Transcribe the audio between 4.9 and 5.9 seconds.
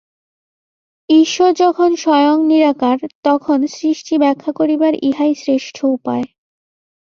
ইহাই শ্রেষ্ঠ